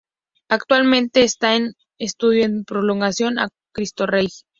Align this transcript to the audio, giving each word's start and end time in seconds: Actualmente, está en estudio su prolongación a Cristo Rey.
Actualmente, 0.49 1.23
está 1.23 1.55
en 1.55 1.73
estudio 1.99 2.47
su 2.49 2.63
prolongación 2.65 3.37
a 3.37 3.49
Cristo 3.71 4.07
Rey. 4.07 4.29